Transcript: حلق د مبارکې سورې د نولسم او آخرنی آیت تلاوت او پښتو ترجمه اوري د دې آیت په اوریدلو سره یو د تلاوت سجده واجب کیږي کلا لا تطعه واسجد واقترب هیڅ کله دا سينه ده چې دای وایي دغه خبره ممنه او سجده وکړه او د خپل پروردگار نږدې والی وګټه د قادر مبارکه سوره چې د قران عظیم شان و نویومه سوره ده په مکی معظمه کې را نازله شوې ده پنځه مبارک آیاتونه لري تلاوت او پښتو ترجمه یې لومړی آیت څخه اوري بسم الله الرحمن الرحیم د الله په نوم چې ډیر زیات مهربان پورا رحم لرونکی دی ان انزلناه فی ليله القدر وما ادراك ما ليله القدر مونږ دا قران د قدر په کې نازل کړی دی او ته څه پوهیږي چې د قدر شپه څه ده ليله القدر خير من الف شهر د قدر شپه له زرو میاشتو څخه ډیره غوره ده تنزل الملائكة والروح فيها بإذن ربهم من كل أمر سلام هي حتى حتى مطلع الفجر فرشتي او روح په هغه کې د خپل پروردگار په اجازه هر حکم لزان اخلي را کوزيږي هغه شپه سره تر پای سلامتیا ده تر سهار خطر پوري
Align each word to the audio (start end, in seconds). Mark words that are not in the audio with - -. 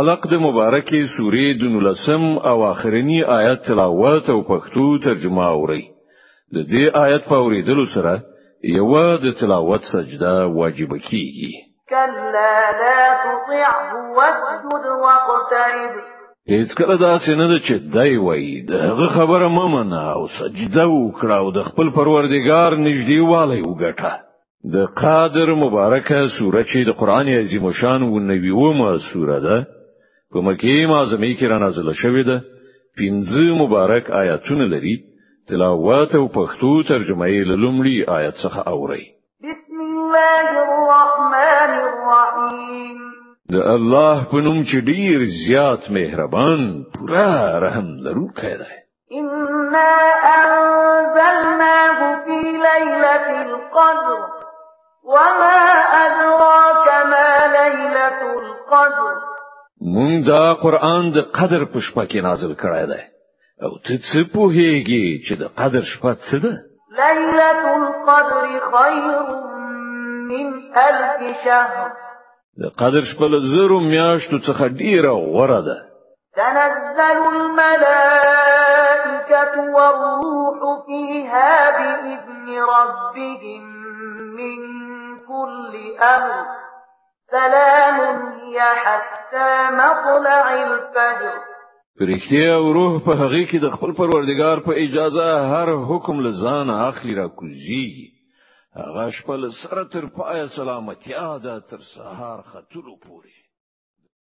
حلق 0.00 0.22
د 0.30 0.34
مبارکې 0.46 1.00
سورې 1.16 1.46
د 1.60 1.70
نولسم 1.74 2.24
او 2.50 2.56
آخرنی 2.72 3.18
آیت 3.38 3.60
تلاوت 3.66 4.26
او 4.34 4.40
پښتو 4.50 4.82
ترجمه 5.04 5.44
اوري 5.56 5.82
د 6.56 6.64
دې 6.72 6.84
آیت 7.04 7.22
په 7.28 7.36
اوریدلو 7.44 7.84
سره 7.94 8.12
یو 8.80 8.90
د 9.24 9.38
تلاوت 9.40 9.82
سجده 9.92 10.32
واجب 10.56 10.90
کیږي 11.06 11.52
کلا 11.92 12.50
لا 12.80 13.06
تطعه 13.22 14.00
واسجد 14.18 14.84
واقترب 15.04 15.92
هیڅ 16.54 16.68
کله 16.80 16.96
دا 17.02 17.12
سينه 17.26 17.46
ده 17.52 17.58
چې 17.66 17.74
دای 17.94 18.12
وایي 18.24 18.52
دغه 18.72 19.06
خبره 19.16 19.48
ممنه 19.54 20.00
او 20.16 20.26
سجده 20.40 20.84
وکړه 20.90 21.38
او 21.42 21.48
د 21.58 21.62
خپل 21.70 21.90
پروردگار 22.00 22.70
نږدې 22.86 23.20
والی 23.32 23.62
وګټه 23.62 24.12
د 24.76 24.92
قادر 25.02 25.54
مبارکه 25.64 26.20
سوره 26.38 26.62
چې 26.64 26.78
د 26.90 27.00
قران 27.00 27.28
عظیم 27.38 27.70
شان 27.80 28.02
و 28.08 28.18
نویومه 28.32 28.90
سوره 29.08 29.40
ده 29.46 29.58
په 30.32 30.38
مکی 30.46 30.86
معظمه 30.92 31.30
کې 31.38 31.44
را 31.52 31.58
نازله 31.64 31.92
شوې 32.02 32.22
ده 32.28 32.36
پنځه 32.98 33.42
مبارک 33.62 34.04
آیاتونه 34.10 34.64
لري 34.74 34.96
تلاوت 35.48 36.10
او 36.18 36.24
پښتو 36.38 36.72
ترجمه 36.90 37.26
یې 37.34 37.42
لومړی 37.62 37.96
آیت 38.18 38.34
څخه 38.44 38.60
اوري 38.74 39.04
بسم 39.44 39.76
الله 39.88 40.42
الرحمن 40.66 41.70
الرحیم 41.82 42.98
د 43.54 43.56
الله 43.74 44.16
په 44.30 44.36
نوم 44.46 44.58
چې 44.70 44.76
ډیر 44.90 45.16
زیات 45.46 45.82
مهربان 45.90 46.60
پورا 46.94 47.58
رحم 47.64 47.88
لرونکی 48.06 48.54
دی 48.60 48.72
ان 49.18 49.74
انزلناه 50.42 51.98
فی 52.24 52.38
ليله 52.68 53.26
القدر 53.46 54.18
وما 55.14 55.62
ادراك 56.04 56.86
ما 57.12 57.28
ليله 57.58 58.18
القدر 58.44 59.14
مونږ 59.94 60.14
دا 60.30 60.54
قران 60.62 61.04
د 61.10 61.18
قدر 61.36 61.62
په 61.72 61.78
کې 62.10 62.20
نازل 62.26 62.52
کړی 62.62 62.84
دی 62.90 63.00
او 63.64 63.72
ته 63.84 63.94
څه 64.08 64.18
پوهیږي 64.34 65.06
چې 65.26 65.34
د 65.42 65.44
قدر 65.60 65.82
شپه 65.92 66.12
څه 66.26 66.36
ده 66.44 66.52
ليله 67.04 67.60
القدر 67.82 68.44
خير 68.70 69.26
من 70.30 70.46
الف 70.86 71.20
شهر 71.44 71.88
د 72.62 72.64
قدر 72.80 73.02
شپه 73.10 73.26
له 73.32 73.38
زرو 73.52 73.78
میاشتو 73.80 74.36
څخه 74.46 74.64
ډیره 74.80 75.12
غوره 75.32 75.60
ده 75.68 75.78
تنزل 76.36 77.18
الملائكة 77.36 79.52
والروح 79.74 80.58
فيها 80.86 81.54
بإذن 81.78 82.46
ربهم 82.74 83.62
من 84.38 84.58
كل 85.28 85.74
أمر 86.02 86.36
سلام 87.30 87.96
هي 88.44 88.60
حتى 88.82 89.15
حتى 89.28 89.70
مطلع 89.76 90.54
الفجر 90.62 91.40
فرشتي 92.00 92.52
او 92.54 92.70
روح 92.72 93.04
په 93.04 93.10
هغه 93.22 93.42
کې 93.50 93.58
د 93.64 93.70
خپل 93.74 93.90
پروردگار 93.98 94.58
په 94.66 94.72
اجازه 94.84 95.26
هر 95.52 95.68
حکم 95.88 96.16
لزان 96.26 96.66
اخلي 96.88 97.14
را 97.20 97.26
کوزيږي 97.38 98.06
هغه 98.80 99.04
شپه 99.16 99.36
سره 99.62 99.84
تر 99.92 100.04
پای 100.18 100.48
سلامتیا 100.56 101.38
ده 101.44 101.54
تر 101.70 101.80
سهار 101.96 102.38
خطر 102.52 102.84
پوري 103.06 103.45